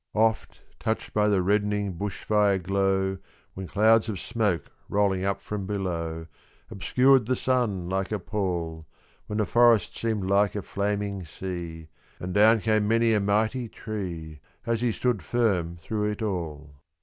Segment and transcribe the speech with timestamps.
[0.15, 3.19] Oft, touched by the reddening bush fire glow,
[3.53, 6.25] When clouds of smoke, rolling up from below,
[6.71, 8.87] Obscured the sun like a pall;
[9.27, 14.39] When the forest seemed like a flaming sea, And down came many a mighty tree,
[14.63, 16.77] Has he stood firm through it all.